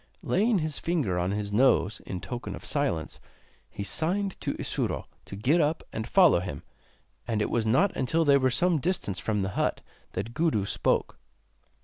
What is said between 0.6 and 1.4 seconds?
finger on